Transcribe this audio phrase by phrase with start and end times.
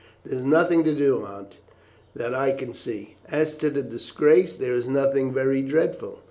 [0.25, 1.57] "There is nothing to do, Aunt,
[2.15, 3.17] that I can see.
[3.29, 6.17] As to the disgrace, that is nothing very dreadful.